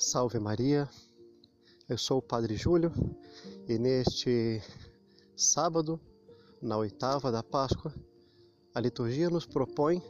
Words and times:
Salve 0.00 0.38
Maria, 0.38 0.88
eu 1.88 1.98
sou 1.98 2.18
o 2.18 2.22
Padre 2.22 2.56
Júlio 2.56 2.92
e 3.68 3.80
neste 3.80 4.62
sábado, 5.36 6.00
na 6.62 6.76
oitava 6.76 7.32
da 7.32 7.42
Páscoa, 7.42 7.92
a 8.72 8.78
liturgia 8.78 9.28
nos 9.28 9.44
propõe 9.44 10.00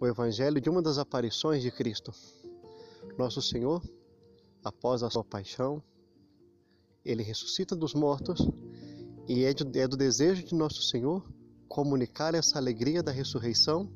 o 0.00 0.06
Evangelho 0.08 0.60
de 0.60 0.68
uma 0.68 0.82
das 0.82 0.98
aparições 0.98 1.62
de 1.62 1.70
Cristo. 1.70 2.12
Nosso 3.16 3.40
Senhor, 3.40 3.80
após 4.64 5.04
a 5.04 5.10
sua 5.10 5.22
paixão, 5.22 5.80
ele 7.04 7.22
ressuscita 7.22 7.76
dos 7.76 7.94
mortos 7.94 8.40
e 9.28 9.44
é, 9.44 9.50
é 9.76 9.86
do 9.86 9.96
desejo 9.96 10.42
de 10.42 10.56
Nosso 10.56 10.82
Senhor 10.82 11.24
comunicar 11.68 12.34
essa 12.34 12.58
alegria 12.58 13.00
da 13.00 13.12
ressurreição 13.12 13.88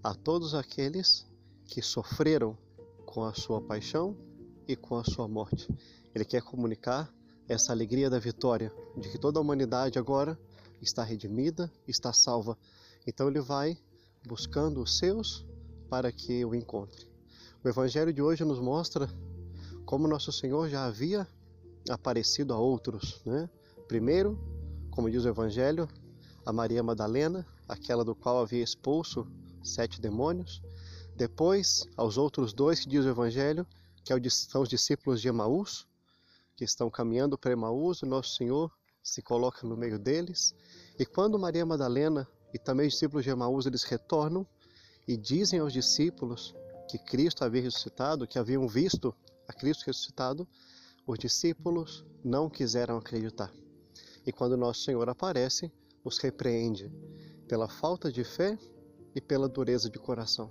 a 0.00 0.14
todos 0.14 0.54
aqueles 0.54 1.26
que 1.64 1.82
sofreram 1.82 2.56
com 3.04 3.24
a 3.24 3.34
sua 3.34 3.60
paixão 3.60 4.27
e 4.68 4.76
com 4.76 4.96
a 4.96 5.04
sua 5.04 5.26
morte. 5.26 5.66
Ele 6.14 6.24
quer 6.24 6.42
comunicar 6.42 7.12
essa 7.48 7.72
alegria 7.72 8.10
da 8.10 8.18
vitória, 8.18 8.70
de 8.96 9.08
que 9.08 9.18
toda 9.18 9.40
a 9.40 9.42
humanidade 9.42 9.98
agora 9.98 10.38
está 10.82 11.02
redimida, 11.02 11.72
está 11.88 12.12
salva. 12.12 12.56
Então 13.06 13.28
ele 13.28 13.40
vai 13.40 13.78
buscando 14.26 14.82
os 14.82 14.98
seus 14.98 15.46
para 15.88 16.12
que 16.12 16.44
o 16.44 16.54
encontre. 16.54 17.08
O 17.64 17.68
evangelho 17.68 18.12
de 18.12 18.20
hoje 18.20 18.44
nos 18.44 18.60
mostra 18.60 19.08
como 19.86 20.06
nosso 20.06 20.30
Senhor 20.30 20.68
já 20.68 20.84
havia 20.84 21.26
aparecido 21.88 22.52
a 22.52 22.58
outros, 22.58 23.22
né? 23.24 23.48
Primeiro, 23.88 24.38
como 24.90 25.10
diz 25.10 25.24
o 25.24 25.28
evangelho, 25.28 25.88
a 26.44 26.52
Maria 26.52 26.82
Madalena, 26.82 27.46
aquela 27.66 28.04
do 28.04 28.14
qual 28.14 28.38
havia 28.42 28.62
expulso 28.62 29.26
sete 29.62 29.98
demônios. 30.00 30.62
Depois, 31.16 31.88
aos 31.96 32.18
outros 32.18 32.52
dois 32.52 32.80
que 32.80 32.88
diz 32.88 33.04
o 33.06 33.08
evangelho, 33.08 33.66
que 34.04 34.12
é 34.12 34.30
são 34.30 34.62
os 34.62 34.68
discípulos 34.68 35.20
de 35.20 35.28
Emaús, 35.28 35.86
que 36.56 36.64
estão 36.64 36.90
caminhando 36.90 37.38
para 37.38 37.52
Emaús, 37.52 38.02
o 38.02 38.06
nosso 38.06 38.34
Senhor 38.34 38.70
se 39.02 39.22
coloca 39.22 39.66
no 39.66 39.76
meio 39.76 39.98
deles. 39.98 40.54
E 40.98 41.06
quando 41.06 41.38
Maria 41.38 41.64
Madalena 41.64 42.28
e 42.52 42.58
também 42.58 42.86
os 42.86 42.94
discípulos 42.94 43.24
de 43.24 43.30
Emaús 43.30 43.66
eles 43.66 43.84
retornam 43.84 44.46
e 45.06 45.16
dizem 45.16 45.60
aos 45.60 45.72
discípulos 45.72 46.54
que 46.88 46.98
Cristo 46.98 47.44
havia 47.44 47.62
ressuscitado, 47.62 48.26
que 48.26 48.38
haviam 48.38 48.66
visto 48.66 49.14
a 49.46 49.52
Cristo 49.52 49.86
ressuscitado, 49.86 50.48
os 51.06 51.18
discípulos 51.18 52.04
não 52.24 52.50
quiseram 52.50 52.98
acreditar. 52.98 53.52
E 54.26 54.32
quando 54.32 54.56
nosso 54.56 54.82
Senhor 54.82 55.08
aparece, 55.08 55.72
os 56.04 56.18
repreende 56.18 56.90
pela 57.46 57.68
falta 57.68 58.10
de 58.10 58.24
fé 58.24 58.58
e 59.14 59.20
pela 59.20 59.48
dureza 59.48 59.88
de 59.88 59.98
coração 59.98 60.50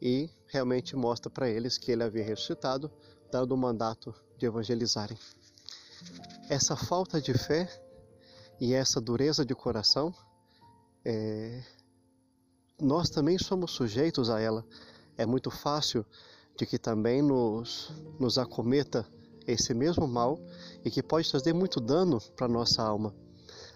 e 0.00 0.30
realmente 0.46 0.96
mostra 0.96 1.30
para 1.30 1.48
eles 1.48 1.76
que 1.76 1.92
ele 1.92 2.02
havia 2.02 2.24
ressuscitado, 2.24 2.90
dando 3.30 3.52
o 3.52 3.56
mandato 3.56 4.14
de 4.36 4.46
evangelizarem. 4.46 5.18
Essa 6.48 6.74
falta 6.74 7.20
de 7.20 7.34
fé 7.34 7.68
e 8.60 8.72
essa 8.74 9.00
dureza 9.00 9.44
de 9.44 9.54
coração, 9.54 10.14
é... 11.04 11.62
nós 12.80 13.10
também 13.10 13.38
somos 13.38 13.72
sujeitos 13.72 14.30
a 14.30 14.40
ela. 14.40 14.64
É 15.16 15.26
muito 15.26 15.50
fácil 15.50 16.04
de 16.56 16.66
que 16.66 16.78
também 16.78 17.22
nos, 17.22 17.92
nos 18.18 18.38
acometa 18.38 19.06
esse 19.46 19.74
mesmo 19.74 20.06
mal 20.06 20.38
e 20.84 20.90
que 20.90 21.02
pode 21.02 21.30
trazer 21.30 21.52
muito 21.52 21.80
dano 21.80 22.20
para 22.36 22.48
nossa 22.48 22.82
alma. 22.82 23.14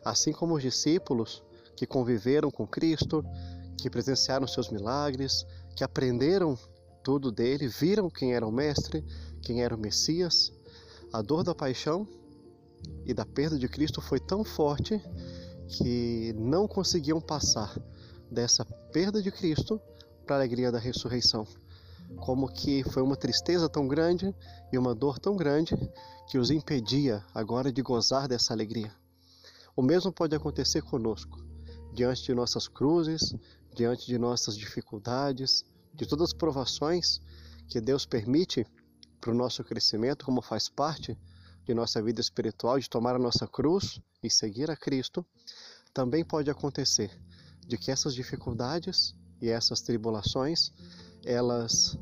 Assim 0.05 0.33
como 0.33 0.55
os 0.55 0.63
discípulos 0.63 1.43
que 1.77 1.87
conviveram 1.87 2.51
com 2.51 2.67
Cristo, 2.67 3.25
que 3.77 3.91
presenciaram 3.91 4.47
seus 4.47 4.71
milagres, 4.71 5.45
que 5.77 5.85
aprenderam 5.85 6.59
tudo 7.03 7.31
dele, 7.31 7.69
viram 7.69 8.09
quem 8.09 8.35
era 8.35 8.47
o 8.47 8.53
Mestre, 8.53 9.05
quem 9.43 9.63
era 9.63 9.75
o 9.75 9.79
Messias. 9.79 10.53
A 11.13 11.21
dor 11.21 11.45
da 11.45 11.55
paixão 11.55 12.09
e 13.05 13.13
da 13.13 13.25
perda 13.25 13.59
de 13.59 13.69
Cristo 13.69 14.01
foi 14.01 14.19
tão 14.19 14.45
forte 14.45 15.01
que 15.69 16.35
não 16.37 16.67
conseguiam 16.67 17.21
passar 17.21 17.75
dessa 18.31 18.65
perda 18.65 19.23
de 19.23 19.31
Cristo 19.31 19.81
para 20.27 20.37
a 20.37 20.39
alegria 20.39 20.73
da 20.73 20.79
ressurreição. 20.79 21.47
Como 22.17 22.49
que 22.49 22.83
foi 22.85 23.03
uma 23.03 23.17
tristeza 23.17 23.69
tão 23.69 23.87
grande 23.87 24.35
e 24.73 24.79
uma 24.79 24.95
dor 24.95 25.19
tão 25.19 25.37
grande 25.37 25.75
que 26.29 26.39
os 26.39 26.51
impedia 26.51 27.23
agora 27.35 27.73
de 27.73 27.83
gozar 27.83 28.29
dessa 28.29 28.53
alegria. 28.53 28.93
O 29.77 29.83
mesmo 29.83 30.13
pode 30.13 30.35
acontecer 30.35 30.83
conosco, 30.83 31.39
diante 31.95 32.25
de 32.25 32.35
nossas 32.35 32.67
cruzes, 32.67 33.35
diante 33.75 34.07
de 34.07 34.19
nossas 34.19 34.57
dificuldades, 34.57 35.65
de 35.95 36.05
todas 36.07 36.31
as 36.31 36.33
provações 36.33 37.21
que 37.69 37.81
Deus 37.81 38.05
permite 38.05 38.67
para 39.21 39.31
o 39.31 39.35
nosso 39.35 39.63
crescimento, 39.63 40.25
como 40.25 40.43
faz 40.43 40.69
parte 40.69 41.17
de 41.65 41.73
nossa 41.73 42.03
vida 42.03 42.21
espiritual, 42.21 42.79
de 42.79 42.91
tomar 42.91 43.15
a 43.15 43.19
nossa 43.19 43.47
cruz 43.47 44.01
e 44.23 44.29
seguir 44.29 44.71
a 44.71 44.77
Cristo, 44.77 45.25
também 45.95 46.25
pode 46.25 46.51
acontecer 46.51 47.11
de 47.67 47.79
que 47.79 47.91
essas 47.91 48.15
dificuldades 48.15 49.15
e 49.41 49.49
essas 49.49 49.81
tribulações 49.81 50.73
elas 51.25 51.97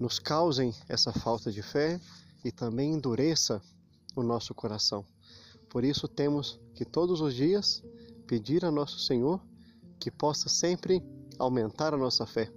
nos 0.00 0.18
causem 0.18 0.74
essa 0.88 1.12
falta 1.12 1.52
de 1.52 1.62
fé 1.62 2.00
e 2.44 2.50
também 2.50 2.94
endureça 2.94 3.62
o 4.16 4.22
nosso 4.22 4.52
coração. 4.54 5.04
Por 5.68 5.84
isso 5.84 6.08
temos 6.08 6.58
que 6.74 6.84
todos 6.84 7.20
os 7.20 7.34
dias 7.34 7.82
pedir 8.32 8.64
a 8.64 8.70
nosso 8.70 8.98
Senhor 8.98 9.38
que 10.00 10.10
possa 10.10 10.48
sempre 10.48 11.04
aumentar 11.38 11.92
a 11.92 11.98
nossa 11.98 12.24
fé, 12.24 12.50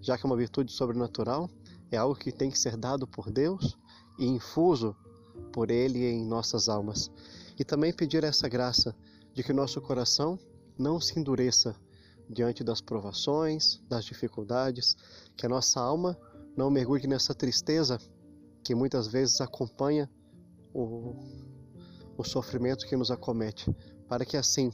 já 0.00 0.16
que 0.16 0.24
é 0.24 0.26
uma 0.26 0.38
virtude 0.38 0.72
sobrenatural, 0.72 1.50
é 1.90 1.98
algo 1.98 2.14
que 2.14 2.32
tem 2.32 2.50
que 2.50 2.58
ser 2.58 2.78
dado 2.78 3.06
por 3.06 3.30
Deus 3.30 3.76
e 4.18 4.24
infuso 4.24 4.96
por 5.52 5.70
Ele 5.70 6.02
em 6.02 6.24
nossas 6.24 6.66
almas. 6.66 7.10
E 7.58 7.62
também 7.62 7.92
pedir 7.92 8.24
essa 8.24 8.48
graça 8.48 8.96
de 9.34 9.42
que 9.42 9.52
nosso 9.52 9.82
coração 9.82 10.38
não 10.78 10.98
se 10.98 11.20
endureça 11.20 11.76
diante 12.30 12.64
das 12.64 12.80
provações, 12.80 13.82
das 13.86 14.06
dificuldades, 14.06 14.96
que 15.36 15.44
a 15.44 15.48
nossa 15.50 15.78
alma 15.78 16.18
não 16.56 16.70
mergulhe 16.70 17.06
nessa 17.06 17.34
tristeza 17.34 17.98
que 18.64 18.74
muitas 18.74 19.06
vezes 19.06 19.42
acompanha 19.42 20.08
o, 20.72 21.14
o 22.16 22.24
sofrimento 22.24 22.86
que 22.86 22.96
nos 22.96 23.10
acomete, 23.10 23.70
para 24.08 24.24
que 24.24 24.38
assim 24.38 24.72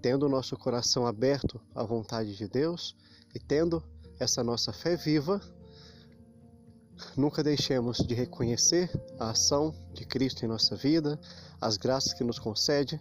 tendo 0.00 0.26
o 0.26 0.28
nosso 0.28 0.56
coração 0.56 1.06
aberto 1.06 1.60
à 1.74 1.82
vontade 1.82 2.36
de 2.36 2.48
Deus 2.48 2.96
e 3.34 3.38
tendo 3.38 3.82
essa 4.18 4.42
nossa 4.42 4.72
fé 4.72 4.96
viva, 4.96 5.40
nunca 7.16 7.42
deixemos 7.42 7.98
de 7.98 8.14
reconhecer 8.14 8.90
a 9.18 9.30
ação 9.30 9.74
de 9.92 10.04
Cristo 10.04 10.44
em 10.44 10.48
nossa 10.48 10.76
vida, 10.76 11.18
as 11.60 11.76
graças 11.76 12.12
que 12.12 12.24
nos 12.24 12.38
concede 12.38 13.00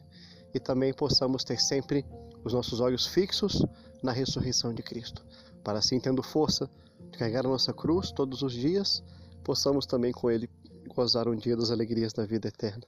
e 0.53 0.59
também 0.59 0.93
possamos 0.93 1.43
ter 1.43 1.59
sempre 1.59 2.05
os 2.43 2.53
nossos 2.53 2.79
olhos 2.79 3.05
fixos 3.07 3.65
na 4.01 4.11
ressurreição 4.11 4.73
de 4.73 4.83
Cristo, 4.83 5.25
para 5.63 5.79
assim, 5.79 5.99
tendo 5.99 6.21
força 6.23 6.69
de 7.11 7.17
carregar 7.17 7.45
a 7.45 7.49
nossa 7.49 7.73
cruz 7.73 8.11
todos 8.11 8.41
os 8.41 8.53
dias, 8.53 9.03
possamos 9.43 9.85
também 9.85 10.11
com 10.11 10.29
Ele 10.29 10.49
gozar 10.87 11.27
um 11.27 11.35
dia 11.35 11.55
das 11.55 11.71
alegrias 11.71 12.13
da 12.13 12.25
vida 12.25 12.47
eterna. 12.47 12.83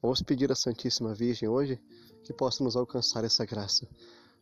Vamos 0.00 0.22
pedir 0.22 0.50
à 0.52 0.54
Santíssima 0.54 1.14
Virgem 1.14 1.48
hoje 1.48 1.80
que 2.28 2.34
possa 2.34 2.62
nos 2.62 2.76
alcançar 2.76 3.24
essa 3.24 3.46
graça, 3.46 3.88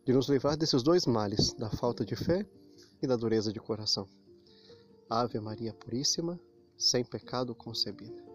de 0.05 0.11
nos 0.11 0.27
livrar 0.27 0.57
desses 0.57 0.83
dois 0.83 1.05
males, 1.05 1.53
da 1.53 1.69
falta 1.69 2.03
de 2.03 2.17
fé 2.17 2.45
e 3.01 3.07
da 3.07 3.15
dureza 3.15 3.53
de 3.53 3.61
coração. 3.61 4.05
Ave 5.09 5.39
Maria 5.39 5.73
Puríssima, 5.73 6.37
sem 6.77 7.05
pecado 7.05 7.55
concebida. 7.55 8.26